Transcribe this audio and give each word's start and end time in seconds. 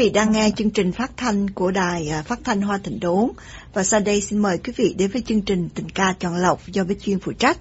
vị 0.00 0.10
đang 0.10 0.32
nghe 0.32 0.50
chương 0.56 0.70
trình 0.70 0.92
phát 0.92 1.10
thanh 1.16 1.50
của 1.50 1.70
đài 1.70 2.08
à, 2.08 2.22
phát 2.22 2.38
thanh 2.44 2.62
Hoa 2.62 2.78
Thịnh 2.78 3.00
Đốn 3.00 3.30
và 3.72 3.84
sau 3.84 4.00
đây 4.00 4.20
xin 4.20 4.38
mời 4.38 4.58
quý 4.58 4.72
vị 4.76 4.94
đến 4.98 5.10
với 5.10 5.22
chương 5.22 5.40
trình 5.40 5.68
tình 5.74 5.88
ca 5.88 6.14
chọn 6.18 6.36
lọc 6.36 6.66
do 6.66 6.84
Bích 6.84 7.00
Duyên 7.00 7.18
phụ 7.18 7.32
trách. 7.32 7.58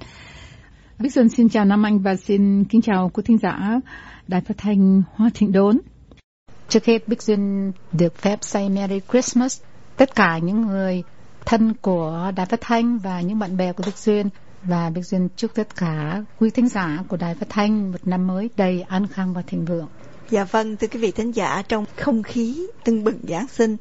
Bích 0.99 1.13
Xuân 1.13 1.29
xin 1.29 1.49
chào 1.49 1.65
Nam 1.65 1.85
Anh 1.85 1.99
và 1.99 2.15
xin 2.15 2.63
kính 2.63 2.81
chào 2.81 3.11
quý 3.13 3.23
thính 3.25 3.37
giả 3.37 3.79
đài 4.27 4.41
phát 4.41 4.53
thanh 4.57 5.01
Hoa 5.15 5.29
Thịnh 5.33 5.51
Đốn. 5.51 5.79
Trước 6.69 6.85
hết 6.85 7.07
Bích 7.07 7.21
Duyên 7.21 7.71
được 7.91 8.17
phép 8.17 8.39
say 8.41 8.69
Merry 8.69 8.99
Christmas 9.11 9.61
tất 9.97 10.15
cả 10.15 10.37
những 10.37 10.61
người 10.61 11.03
thân 11.45 11.73
của 11.81 12.31
đài 12.35 12.45
phát 12.45 12.61
thanh 12.61 12.97
và 12.97 13.21
những 13.21 13.39
bạn 13.39 13.57
bè 13.57 13.73
của 13.73 13.83
Bích 13.85 13.97
Duyên 13.97 14.29
và 14.63 14.89
Bích 14.89 15.05
Duyên 15.05 15.29
chúc 15.35 15.51
tất 15.55 15.75
cả 15.75 16.23
quý 16.39 16.49
thính 16.49 16.67
giả 16.67 17.03
của 17.07 17.17
đài 17.17 17.35
phát 17.35 17.47
thanh 17.49 17.91
một 17.91 18.07
năm 18.07 18.27
mới 18.27 18.49
đầy 18.57 18.81
an 18.81 19.07
khang 19.07 19.33
và 19.33 19.41
thịnh 19.41 19.65
vượng. 19.65 19.87
Dạ 20.29 20.43
vâng, 20.43 20.77
thưa 20.77 20.87
quý 20.87 20.99
vị 20.99 21.11
thính 21.11 21.31
giả, 21.31 21.63
trong 21.67 21.85
không 21.97 22.23
khí 22.23 22.67
tưng 22.83 23.03
bừng 23.03 23.19
Giáng 23.23 23.47
sinh, 23.47 23.77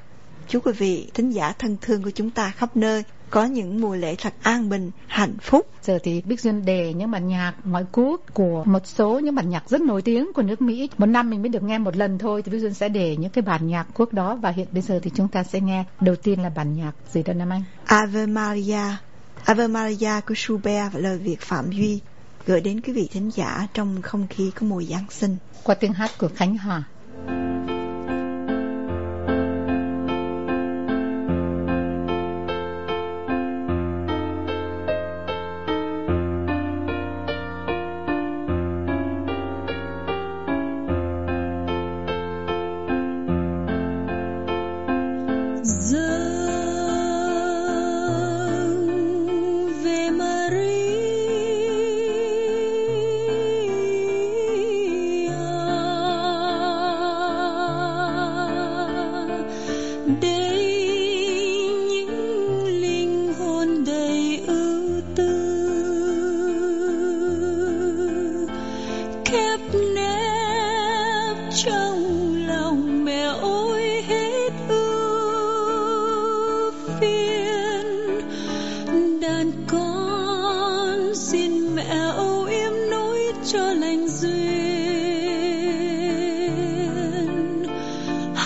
chúc 0.49 0.67
quý 0.67 0.73
vị 0.73 1.11
thính 1.15 1.31
giả 1.31 1.53
thân 1.59 1.77
thương 1.81 2.03
của 2.03 2.11
chúng 2.11 2.31
ta 2.31 2.51
khắp 2.57 2.77
nơi 2.77 3.03
có 3.31 3.45
những 3.45 3.81
mùa 3.81 3.95
lễ 3.95 4.15
thật 4.19 4.35
an 4.43 4.69
bình, 4.69 4.91
hạnh 5.07 5.37
phúc. 5.41 5.67
Giờ 5.83 5.99
thì 6.03 6.23
Bích 6.27 6.41
Duyên 6.41 6.65
đề 6.65 6.95
những 6.95 7.11
bản 7.11 7.29
nhạc 7.29 7.55
ngoại 7.65 7.85
quốc 7.93 8.21
của 8.35 8.65
một 8.65 8.87
số 8.87 9.19
những 9.19 9.35
bản 9.35 9.51
nhạc 9.51 9.69
rất 9.69 9.81
nổi 9.81 10.03
tiếng 10.03 10.33
của 10.33 10.43
nước 10.43 10.63
Mỹ. 10.63 10.91
Một 10.99 11.07
năm 11.07 11.31
mình 11.31 11.43
mới 11.43 11.49
được 11.49 11.63
nghe 11.63 11.79
một 11.79 11.97
lần 11.97 12.19
thôi 12.19 12.43
thì 12.43 12.53
Bích 12.53 12.61
Duyên 12.61 12.75
sẽ 12.75 12.89
để 12.89 13.17
những 13.17 13.31
cái 13.31 13.43
bản 13.43 13.67
nhạc 13.67 13.87
quốc 13.95 14.13
đó 14.13 14.37
và 14.37 14.51
hiện 14.51 14.69
bây 14.73 14.83
giờ 14.83 15.01
thì 15.03 15.11
chúng 15.15 15.29
ta 15.29 15.43
sẽ 15.43 15.61
nghe 15.61 15.85
đầu 16.01 16.17
tiên 16.17 16.43
là 16.43 16.49
bản 16.49 16.77
nhạc 16.77 16.93
gì 17.13 17.23
đó 17.23 17.33
Nam 17.33 17.53
Anh? 17.53 17.63
Ave 17.85 18.27
Maria, 18.27 18.97
Ave 19.45 19.67
Maria 19.67 20.21
của 20.27 20.35
Schubert 20.35 20.93
và 20.93 21.01
lời 21.01 21.19
Việt 21.19 21.41
Phạm 21.41 21.71
Duy 21.71 22.01
gửi 22.49 22.61
đến 22.61 22.81
quý 22.81 22.93
vị 22.93 23.09
thính 23.13 23.31
giả 23.35 23.67
trong 23.75 24.03
không 24.03 24.27
khí 24.31 24.51
có 24.55 24.67
mùi 24.67 24.87
Giáng 24.87 25.07
sinh. 25.11 25.37
Qua 25.63 25.75
tiếng 25.75 25.93
hát 25.93 26.11
của 26.19 26.29
Khánh 26.35 26.59
Hòa. 26.59 26.85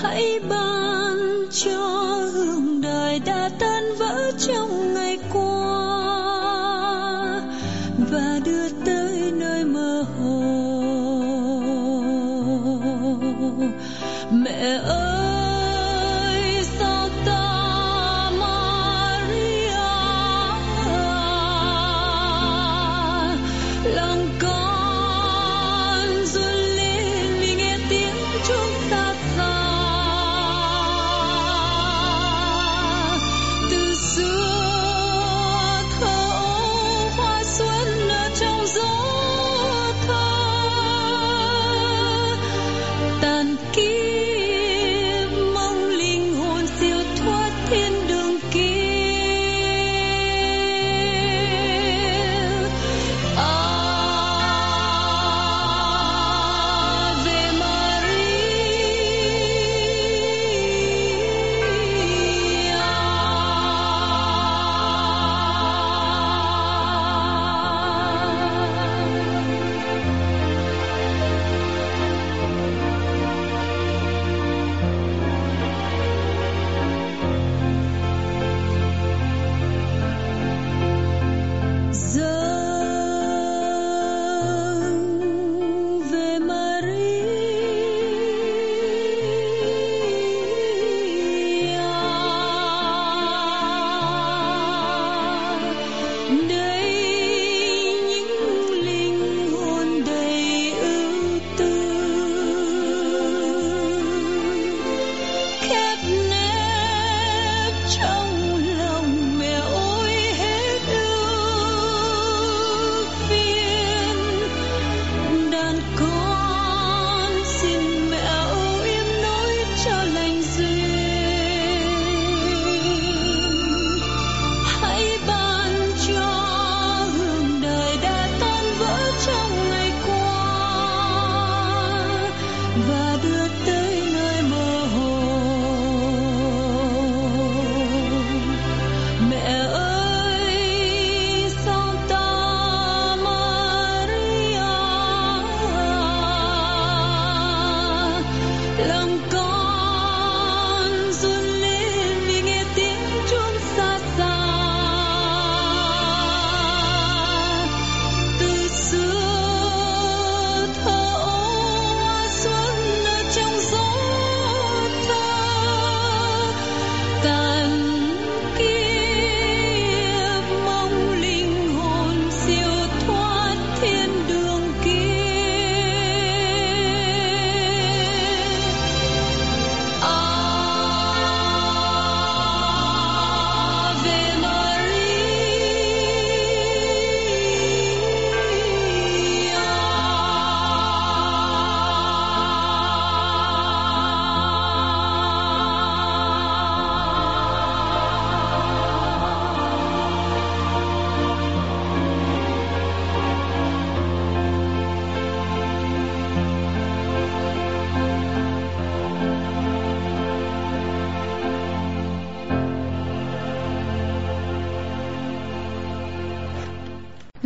Hãy 0.03 0.41
ban 0.49 1.19
cho 1.51 1.79
hương 2.33 2.81
đời 2.81 3.21
đã 3.27 3.51
tan 3.59 3.85
vỡ 3.99 4.33
trong 4.39 4.81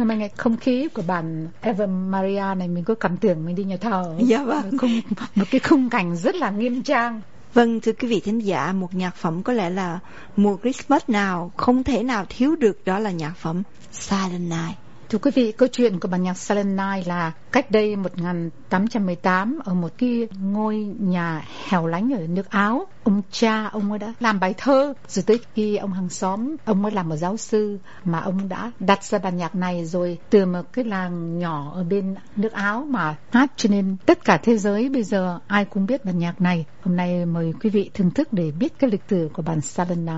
nhưng 0.07 0.19
mà 0.19 0.25
nghe 0.25 0.29
không 0.37 0.57
khí 0.57 0.89
của 0.95 1.03
bản 1.07 1.49
Eva 1.61 1.87
Maria 1.87 2.55
này 2.57 2.69
mình 2.69 2.85
có 2.85 2.95
cảm 2.95 3.17
tưởng 3.17 3.45
mình 3.45 3.55
đi 3.55 3.65
nhà 3.65 3.77
thờ 3.77 4.15
dạ 4.19 4.45
vâng 4.45 4.71
một, 4.71 4.79
khung, 4.81 5.01
một 5.35 5.45
cái 5.51 5.61
khung 5.61 5.91
cảnh 5.91 6.17
rất 6.17 6.35
là 6.35 6.51
nghiêm 6.51 6.83
trang 6.83 7.21
Vâng, 7.55 7.81
thưa 7.81 7.93
quý 7.93 8.09
vị 8.09 8.21
thính 8.21 8.39
giả, 8.39 8.73
một 8.73 8.95
nhạc 8.95 9.17
phẩm 9.17 9.43
có 9.43 9.53
lẽ 9.53 9.71
là 9.71 9.99
mùa 10.37 10.57
Christmas 10.63 11.03
nào 11.09 11.53
không 11.57 11.85
thể 11.85 12.03
nào 12.03 12.25
thiếu 12.29 12.57
được 12.57 12.85
đó 12.85 12.99
là 12.99 13.11
nhạc 13.11 13.33
phẩm 13.37 13.63
Silent 13.93 14.51
Night. 14.51 14.79
Thưa 15.09 15.19
quý 15.19 15.31
vị, 15.35 15.53
câu 15.53 15.69
chuyện 15.69 16.01
của 16.01 16.09
bản 16.09 16.23
nhạc 16.23 16.39
Silent 16.39 16.79
Night 16.79 17.09
là 17.09 17.33
cách 17.53 17.71
đây 17.71 17.97
1818 17.97 19.59
ở 19.65 19.75
một 19.75 19.93
cái 19.99 20.29
ngôi 20.43 20.77
nhà 20.99 21.45
hẻo 21.69 21.87
lánh 21.87 22.15
ở 22.15 22.27
nước 22.27 22.51
Áo. 22.51 22.87
Ông 23.07 23.23
cha, 23.31 23.65
ông 23.65 23.91
ấy 23.93 23.99
đã 23.99 24.15
làm 24.21 24.41
bài 24.41 24.55
thơ. 24.59 24.95
Rồi 25.09 25.23
tới 25.27 25.41
khi 25.55 25.77
ông 25.77 25.93
hàng 25.93 26.09
xóm, 26.09 26.57
ông 26.65 26.83
ấy 26.83 26.93
làm 26.93 27.09
một 27.09 27.17
giáo 27.17 27.37
sư 27.37 27.79
mà 28.05 28.21
ông 28.21 28.49
đã 28.49 28.73
đặt 28.81 29.05
ra 29.05 29.19
bản 29.19 29.37
nhạc 29.37 29.55
này 29.55 29.85
rồi 29.85 30.19
từ 30.31 30.47
một 30.47 30.63
cái 30.73 30.85
làng 30.85 31.39
nhỏ 31.39 31.73
ở 31.75 31.85
bên 31.85 32.15
nước 32.37 32.53
Áo 32.53 32.87
mà 32.91 33.17
hát 33.33 33.53
cho 33.57 33.69
nên 33.69 33.97
tất 34.07 34.25
cả 34.25 34.37
thế 34.43 34.59
giới 34.59 34.89
bây 34.89 35.03
giờ 35.03 35.39
ai 35.47 35.65
cũng 35.65 35.87
biết 35.87 36.05
bản 36.05 36.19
nhạc 36.19 36.41
này. 36.41 36.65
Hôm 36.83 36.97
nay 36.97 37.27
mời 37.27 37.53
quý 37.63 37.71
vị 37.71 37.91
thưởng 37.95 38.11
thức 38.11 38.33
để 38.33 38.51
biết 38.51 38.79
cái 38.79 38.91
lịch 38.91 39.03
sử 39.09 39.31
của 39.33 39.43
bản 39.43 39.61
Silent 39.61 40.09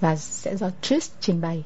và 0.00 0.16
sẽ 0.16 0.56
do 0.56 0.70
Trish 0.80 1.12
trình 1.20 1.40
bày. 1.40 1.64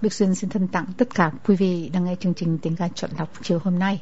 Đức 0.00 0.12
Duyên 0.12 0.34
xin 0.34 0.50
thân 0.50 0.68
tặng 0.68 0.86
tất 0.96 1.14
cả 1.14 1.30
quý 1.46 1.56
vị 1.56 1.90
đang 1.92 2.04
nghe 2.04 2.16
chương 2.20 2.34
trình 2.34 2.58
tiếng 2.62 2.76
ca 2.76 2.88
chọn 2.94 3.10
đọc 3.18 3.28
chiều 3.42 3.58
hôm 3.64 3.78
nay. 3.78 4.00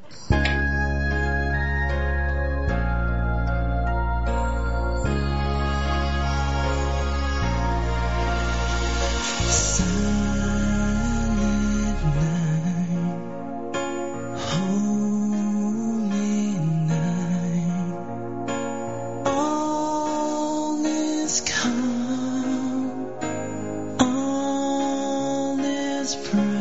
as 26.06 26.14
pride. 26.14 26.55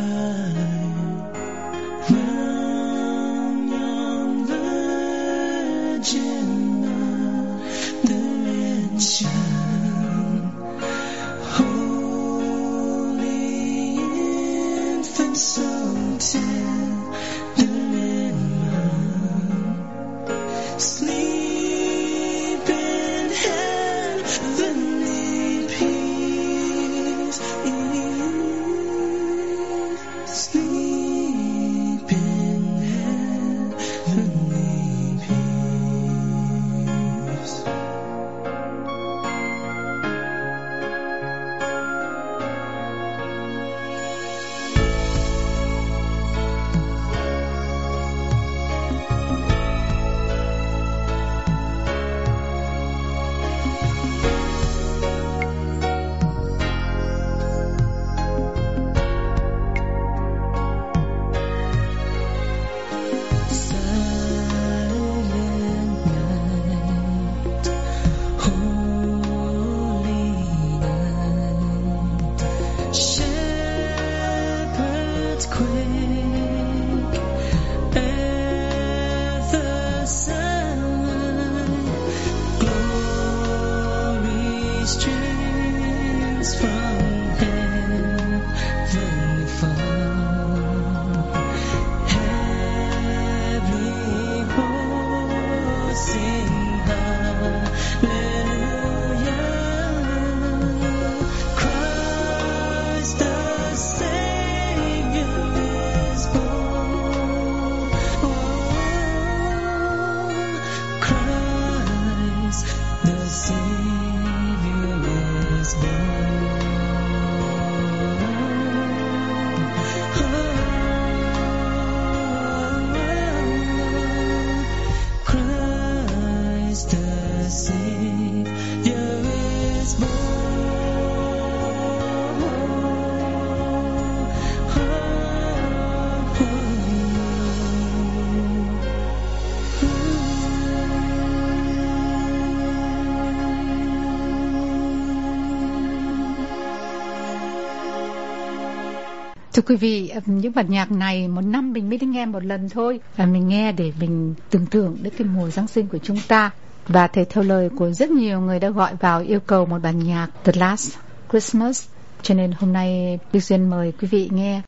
Thưa 149.56 149.62
quý 149.62 149.76
vị, 149.76 150.12
những 150.26 150.54
bản 150.56 150.66
nhạc 150.70 150.92
này 150.92 151.28
một 151.28 151.42
năm 151.42 151.74
mình 151.74 151.90
mới 151.90 151.98
đi 151.98 152.08
nghe 152.08 152.26
một 152.26 152.44
lần 152.44 152.70
thôi. 152.70 153.00
Và 153.16 153.26
mình 153.26 153.48
nghe 153.48 153.72
để 153.72 153.92
mình 154.00 154.36
tưởng 154.50 154.66
tượng 154.66 154.98
đến 155.02 155.14
cái 155.18 155.28
mùa 155.28 155.50
Giáng 155.50 155.68
sinh 155.68 155.88
của 155.88 155.98
chúng 155.98 156.18
ta. 156.28 156.52
Và 156.88 157.08
thể 157.08 157.26
theo 157.26 157.44
lời 157.44 157.70
của 157.70 157.92
rất 157.92 158.10
nhiều 158.10 158.42
người 158.42 158.60
đã 158.60 158.70
gọi 158.70 158.96
vào 158.96 159.22
yêu 159.22 159.40
cầu 159.40 159.66
một 159.66 159.80
bản 159.84 160.00
nhạc 160.00 160.28
The 160.44 160.54
Last 160.56 160.98
Christmas. 161.30 161.88
Cho 162.22 162.34
nên 162.36 162.52
hôm 162.52 162.74
nay 162.74 163.20
Đức 163.34 163.40
Duyên 163.40 163.70
mời 163.70 163.94
quý 164.02 164.08
vị 164.08 164.30
nghe 164.34 164.62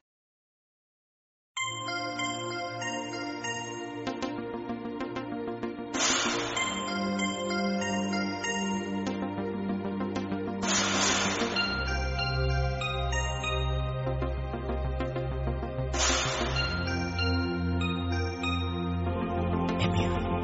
và 19.97 20.36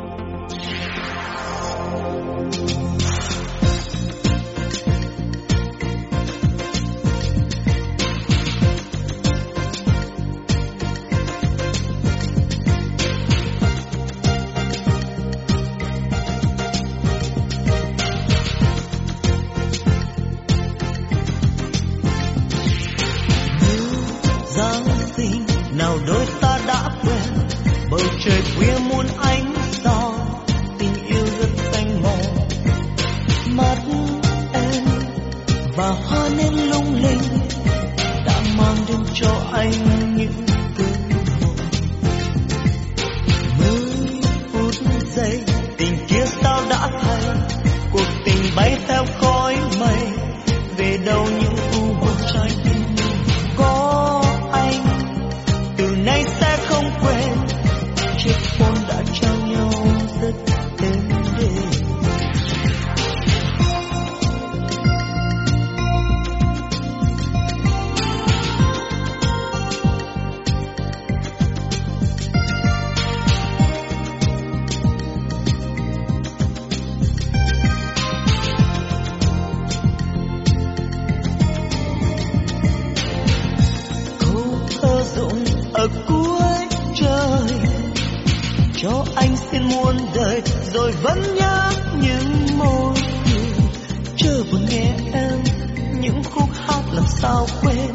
sao 97.23 97.47
quên. 97.61 97.91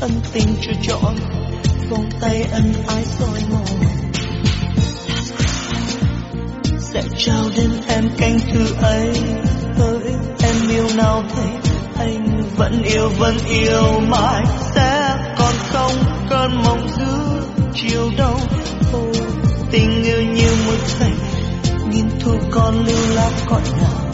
Ân 0.00 0.10
tình 0.32 0.46
chưa 0.62 0.72
chọn 0.82 1.14
vòng 1.90 2.08
tay 2.20 2.42
ân 2.52 2.72
ái 2.88 3.04
soi 3.04 3.40
mòn 3.50 3.66
sẽ 6.78 7.02
trao 7.18 7.44
đến 7.56 7.70
em 7.88 8.10
canh 8.18 8.38
thư 8.52 8.74
ấy 8.82 9.12
hỡi 9.78 10.14
em 10.42 10.68
yêu 10.70 10.86
nào 10.96 11.22
thế 11.34 11.70
anh 11.98 12.42
vẫn 12.56 12.82
yêu 12.82 13.08
vẫn 13.18 13.36
yêu 13.48 14.00
mãi. 14.08 14.44
Sẽ 14.74 15.16
còn 15.38 15.54
không 15.72 15.92
cơn 16.30 16.62
mộng 16.64 16.88
giữa 16.98 17.40
chiều 17.74 18.10
đông 18.18 18.40
Ôi, 18.92 19.12
tình 19.70 20.02
yêu 20.02 20.22
như 20.22 20.48
một 20.66 20.78
thành 20.98 21.16
nghìn 21.90 22.06
thu 22.20 22.32
con 22.50 22.84
lưu 22.86 23.14
lạc 23.14 23.30
cõi 23.46 23.62
nào. 23.76 24.12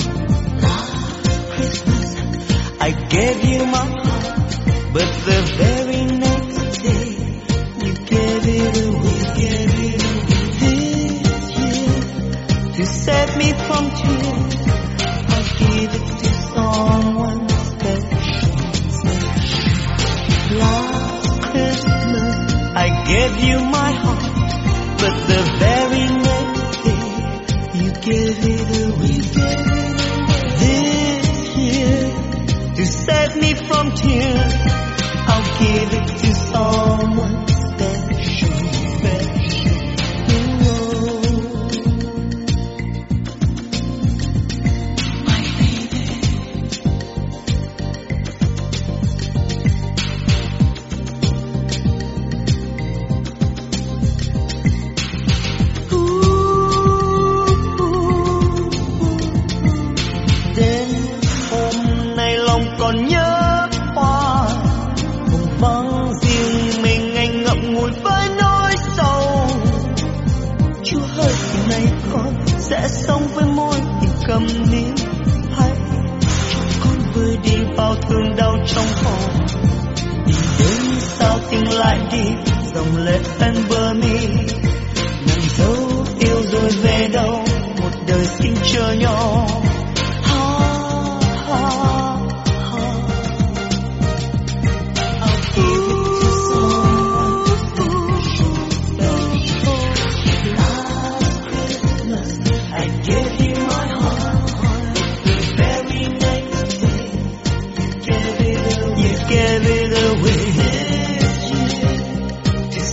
I 2.80 2.92
gave 3.10 3.42
you 3.42 3.66
my 3.66 3.78
heart. 3.78 4.17
But 4.98 5.12
the 5.30 5.40
very 5.62 6.02
next 6.26 6.82
day 6.82 7.10
you 7.86 7.92
gave 8.12 8.44
it 8.58 8.76
away 8.86 9.20
gave 9.42 9.74
it 9.86 10.02
away 10.10 10.48
this 10.62 11.44
year 11.60 12.00
to 12.76 12.82
save 12.84 13.32
me 13.36 13.48
from 13.66 13.84
tears 13.98 14.56
I 15.30 15.40
give 15.60 15.92
it 15.98 16.06
to 16.22 16.30
someone 16.50 17.42
special. 17.70 18.58
Last 20.58 21.34
Christmas 21.50 22.36
I 22.84 22.86
gave 23.06 23.34
you 23.48 23.58
my 23.60 23.77
sẽ 72.80 72.88
sống 72.88 73.22
với 73.34 73.44
môi 73.44 73.74
thì 74.00 74.08
cầm 74.26 74.46
nín 74.46 74.94
hãy 75.50 75.70
cho 76.52 76.60
con 76.84 76.98
vơi 77.14 77.36
đi 77.44 77.56
bao 77.76 77.94
thương 77.94 78.36
đau 78.36 78.56
trong 78.66 78.84
hồn 79.04 79.46
nhìn 80.26 80.36
đến 80.58 81.00
sao 81.00 81.38
tình 81.50 81.78
lại 81.78 81.98
đi, 82.12 82.52
dòng 82.74 82.96
lệ 82.96 83.18
tan 83.38 83.54
bờ 83.70 83.94
mi. 83.94 84.26
Nàng 85.26 85.44
dấu 85.58 85.76
yêu 86.20 86.42
rồi 86.52 86.70
về 86.82 87.08
đâu, 87.12 87.44
một 87.80 87.90
đời 88.06 88.24
xin 88.24 88.54
chờ 88.72 88.92
nhau 88.92 89.46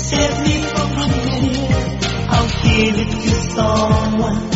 save 0.10 0.40
me 0.46 0.62
from 0.62 0.90
tears, 0.94 2.06
I'll 2.30 2.50
give 2.64 2.96
it 3.00 3.12
to 3.24 3.32
someone 3.54 4.55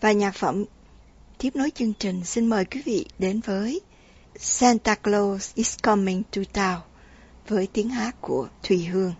Và 0.00 0.12
nhạc 0.12 0.34
phẩm 0.34 0.64
tiếp 1.38 1.50
nối 1.56 1.70
chương 1.74 1.92
trình, 1.98 2.24
xin 2.24 2.46
mời 2.46 2.64
quý 2.64 2.82
vị 2.84 3.06
đến 3.18 3.40
với 3.40 3.80
Santa 4.36 4.94
Claus 4.94 5.54
is 5.54 5.76
Coming 5.82 6.22
to 6.22 6.42
Town 6.52 6.80
với 7.48 7.68
tiếng 7.72 7.88
hát 7.88 8.16
của 8.20 8.48
Thùy 8.62 8.84
Hương. 8.84 9.14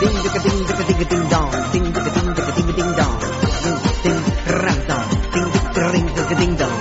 Ding 0.00 0.16
ding 0.16 0.32
ding 0.32 0.64
ding 0.66 0.86
ding 0.88 1.08
ding 1.08 1.28
dong, 1.28 1.50
ding 1.72 1.84
ding 1.92 1.92
ding 1.92 2.34
ding 2.34 2.50
ding 2.56 2.72
ding 2.78 2.92
dong, 2.96 3.16
ding 3.62 3.78
ding 4.02 4.20
ram 4.62 4.80
dong, 4.88 5.08
ding 5.32 5.48
ding 5.76 6.06
ding 6.16 6.38
ding 6.38 6.56
dong. 6.56 6.78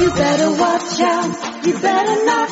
You 0.00 0.08
better 0.14 0.50
watch 0.62 1.00
out. 1.00 1.66
You 1.66 1.74
better 1.80 2.24
not 2.24 2.47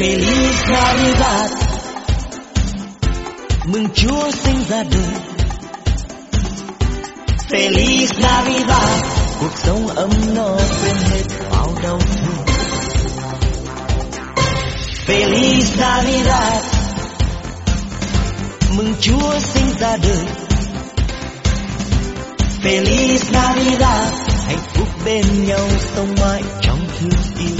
Feliz 0.00 0.68
Navidad 0.68 1.52
Mừng 3.64 3.88
Chúa 3.94 4.30
sinh 4.30 4.64
ra 4.68 4.82
đời. 4.82 5.20
Feliz 7.50 8.22
Navidad 8.22 9.04
Cuộc 9.40 9.52
sống 9.64 9.88
ấm 9.88 10.10
no 10.34 10.56
quên 10.82 10.96
hết 10.96 11.22
bao 11.50 11.74
đau 11.82 11.98
thương. 11.98 12.44
Feliz 15.06 15.80
Navidad 15.80 16.64
Mừng 18.76 18.94
Chúa 19.00 19.38
sinh 19.40 19.70
ra 19.80 19.96
đời. 19.96 20.26
Feliz 22.62 23.32
Navidad 23.32 24.12
Hạnh 24.46 24.64
phúc 24.74 24.88
bên 25.04 25.24
nhau 25.46 25.68
sống 25.94 26.14
mãi 26.20 26.42
trong 26.62 26.78
thương 26.98 27.36
yêu. 27.38 27.59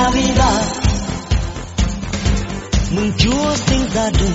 Feliz 0.00 0.34
Mừng 2.90 3.12
Chúa 3.18 3.54
sinh 3.56 3.88
ra 3.94 4.10
đời. 4.18 4.30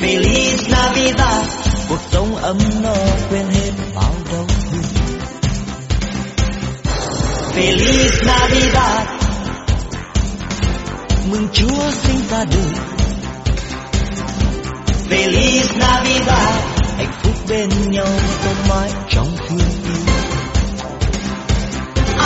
Feliz 0.00 0.70
Navidad. 0.70 1.44
Cuộc 1.88 1.98
sống 2.12 2.36
ấm 2.36 2.58
no 2.82 2.94
quên 3.30 3.46
hết 3.46 3.70
bao 3.94 4.12
đau 4.32 4.46
thương 4.70 4.82
Feliz 7.54 8.26
Navidad. 8.26 9.08
Mừng 11.30 11.48
Chúa 11.52 11.90
sinh 11.90 12.20
ra 12.30 12.44
đời. 12.44 12.72
Feliz 15.10 15.78
Navidad. 15.78 16.54
Hạnh 16.96 17.12
phúc 17.22 17.34
bên 17.48 17.68
nhau 17.90 18.08
không 18.44 18.68
mãi 18.68 18.90
trong 19.08 19.36
thương 19.48 19.75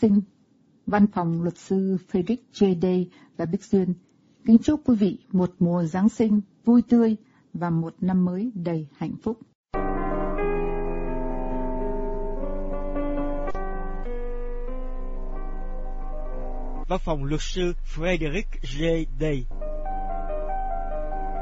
sinh, 0.00 0.20
Văn 0.86 1.06
phòng 1.06 1.42
luật 1.42 1.58
sư 1.58 1.96
Frederick 2.12 2.42
J. 2.52 2.80
Day 2.80 3.10
và 3.36 3.46
Bích 3.46 3.64
Duyên 3.64 3.94
kính 4.46 4.58
chúc 4.58 4.80
quý 4.84 4.96
vị 4.96 5.18
một 5.32 5.50
mùa 5.58 5.84
Giáng 5.84 6.08
sinh 6.08 6.40
vui 6.64 6.82
tươi 6.88 7.16
và 7.52 7.70
một 7.70 7.94
năm 8.00 8.24
mới 8.24 8.50
đầy 8.54 8.86
hạnh 8.96 9.14
phúc. 9.22 9.38
Văn 16.88 16.98
phòng 17.04 17.24
luật 17.24 17.40
sư 17.40 17.72
Frederick 17.94 18.50
J. 18.62 19.04
Day 19.20 19.46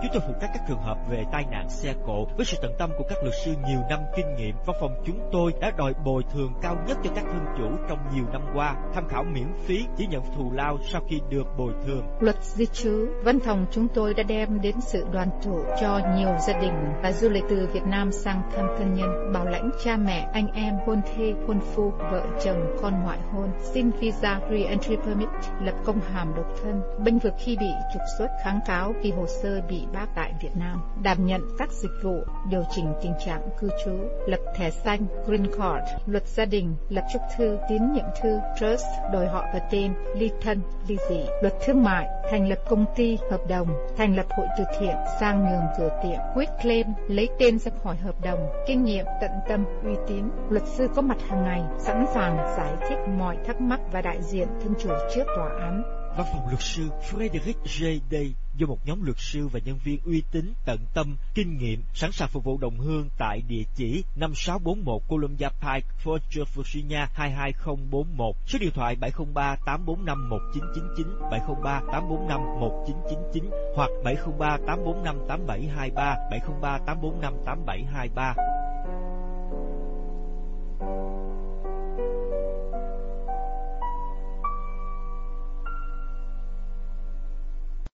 Chúng 0.04 0.12
tôi 0.12 0.22
phụ 0.26 0.34
trách 0.40 0.50
các 0.54 0.62
trường 0.68 0.82
hợp 0.82 0.98
về 1.08 1.24
tai 1.32 1.44
nạn 1.50 1.68
xe 1.70 1.94
cộ 2.06 2.26
với 2.36 2.46
sự 2.46 2.56
tận 2.62 2.72
tâm 2.78 2.90
của 2.98 3.04
các 3.08 3.18
luật 3.22 3.34
sư 3.44 3.54
nhiều 3.66 3.80
năm 3.90 4.00
kinh 4.16 4.34
nghiệm. 4.36 4.56
Văn 4.66 4.76
phòng 4.80 5.02
chúng 5.06 5.18
tôi 5.32 5.52
đã 5.60 5.70
đòi 5.76 5.94
bồi 6.04 6.22
thường 6.32 6.52
cao 6.62 6.76
nhất 6.86 6.98
cho 7.04 7.10
các 7.14 7.24
thương 7.24 7.44
chủ 7.58 7.76
trong 7.88 7.98
nhiều 8.14 8.24
năm 8.32 8.42
qua. 8.54 8.76
Tham 8.94 9.08
khảo 9.08 9.24
miễn 9.24 9.46
phí, 9.66 9.84
chỉ 9.96 10.06
nhận 10.06 10.22
thù 10.36 10.52
lao 10.52 10.78
sau 10.92 11.02
khi 11.08 11.20
được 11.30 11.46
bồi 11.58 11.72
thường. 11.86 12.06
Luật 12.20 12.44
di 12.44 12.66
trú, 12.66 13.06
văn 13.22 13.38
phòng 13.40 13.66
chúng 13.70 13.88
tôi 13.88 14.14
đã 14.14 14.22
đem 14.22 14.60
đến 14.60 14.74
sự 14.80 15.04
đoàn 15.12 15.28
tụ 15.44 15.64
cho 15.80 16.00
nhiều 16.16 16.28
gia 16.46 16.60
đình 16.60 16.74
và 17.02 17.12
du 17.12 17.28
lịch 17.28 17.44
từ 17.50 17.68
Việt 17.72 17.84
Nam 17.86 18.12
sang 18.12 18.42
thăm 18.56 18.66
thân 18.78 18.94
nhân, 18.94 19.32
bảo 19.32 19.44
lãnh 19.44 19.70
cha 19.84 19.96
mẹ, 19.96 20.28
anh 20.32 20.46
em, 20.54 20.74
hôn 20.86 21.00
thê, 21.14 21.32
hôn 21.46 21.60
phu, 21.60 21.90
vợ 21.90 22.26
chồng, 22.44 22.76
con 22.82 23.02
ngoại 23.02 23.18
hôn, 23.32 23.48
xin 23.60 23.90
visa 23.90 24.40
re-entry 24.50 24.96
permit, 24.96 25.28
lập 25.60 25.74
công 25.84 26.00
hàm 26.00 26.34
độc 26.36 26.46
thân, 26.62 26.82
bênh 27.04 27.18
vực 27.18 27.34
khi 27.38 27.56
bị 27.60 27.68
trục 27.92 28.02
xuất 28.18 28.28
kháng 28.44 28.60
cáo 28.66 28.92
vì 29.02 29.10
hồ 29.10 29.26
sơ 29.26 29.60
bị 29.68 29.86
bác 29.94 30.06
tại 30.14 30.32
Việt 30.42 30.56
Nam, 30.56 30.80
đảm 31.02 31.26
nhận 31.26 31.40
các 31.58 31.72
dịch 31.72 31.90
vụ 32.02 32.24
điều 32.50 32.62
chỉnh 32.74 32.92
tình 33.02 33.12
trạng 33.26 33.48
cư 33.60 33.68
trú, 33.84 33.90
lập 34.26 34.40
thẻ 34.56 34.70
xanh 34.70 35.06
Green 35.26 35.46
Card, 35.46 35.84
luật 36.06 36.28
gia 36.28 36.44
đình, 36.44 36.74
lập 36.88 37.04
trúc 37.12 37.22
thư, 37.36 37.58
tín 37.68 37.92
nhiệm 37.92 38.04
thư, 38.22 38.38
trust, 38.60 38.84
đổi 39.12 39.26
họ 39.26 39.44
và 39.54 39.58
tên, 39.70 39.94
ly 40.16 40.30
thân, 40.42 40.60
ly 40.88 40.96
dị, 41.08 41.20
luật 41.42 41.54
thương 41.66 41.82
mại, 41.82 42.08
thành 42.30 42.48
lập 42.48 42.58
công 42.68 42.84
ty, 42.96 43.18
hợp 43.30 43.40
đồng, 43.48 43.68
thành 43.96 44.16
lập 44.16 44.26
hội 44.36 44.46
từ 44.58 44.64
thiện, 44.78 44.96
sang 45.20 45.44
nhường 45.44 45.66
cửa 45.78 46.00
tiệm, 46.02 46.18
quyết 46.34 46.48
claim, 46.62 46.86
lấy 47.08 47.28
tên 47.38 47.58
ra 47.58 47.72
khỏi 47.82 47.96
hợp 47.96 48.14
đồng, 48.22 48.48
kinh 48.66 48.84
nghiệm, 48.84 49.04
tận 49.20 49.30
tâm, 49.48 49.64
uy 49.84 49.94
tín, 50.06 50.24
luật 50.50 50.62
sư 50.66 50.88
có 50.94 51.02
mặt 51.02 51.18
hàng 51.28 51.44
ngày, 51.44 51.62
sẵn 51.78 52.04
sàng 52.14 52.36
giải 52.56 52.72
thích 52.88 52.98
mọi 53.18 53.36
thắc 53.46 53.60
mắc 53.60 53.80
và 53.92 54.00
đại 54.02 54.22
diện 54.22 54.48
thân 54.62 54.74
chủ 54.78 54.90
trước 55.14 55.24
tòa 55.36 55.48
án. 55.60 55.82
Văn 56.16 56.26
phòng 56.32 56.46
luật 56.48 56.60
sư 56.60 56.82
Frederick 57.10 57.62
J. 57.64 57.98
Day 58.10 58.34
do 58.56 58.66
một 58.66 58.86
nhóm 58.86 59.02
luật 59.02 59.16
sư 59.18 59.48
và 59.48 59.60
nhân 59.64 59.78
viên 59.84 59.98
uy 60.04 60.22
tín, 60.32 60.52
tận 60.64 60.78
tâm, 60.94 61.16
kinh 61.34 61.58
nghiệm, 61.58 61.82
sẵn 61.94 62.12
sàng 62.12 62.28
phục 62.28 62.44
vụ 62.44 62.58
đồng 62.58 62.78
hương 62.78 63.08
tại 63.18 63.42
địa 63.48 63.62
chỉ 63.74 64.04
5641 64.16 65.02
Columbia 65.08 65.48
Pike, 65.60 65.88
Fort 66.04 66.18
Worth, 66.30 66.44
Virginia 66.54 67.06
22041, 67.14 68.36
số 68.46 68.58
điện 68.58 68.70
thoại 68.74 68.96
703 68.96 69.56
845 69.56 70.28
1999, 70.28 71.06
703 71.30 71.80
845 71.92 72.40
1999 72.60 73.50
hoặc 73.76 73.90
703 74.04 74.56
845 74.66 75.16
8723, 75.28 76.16
703 76.30 76.78
845 76.78 77.34
8723. 77.46 78.34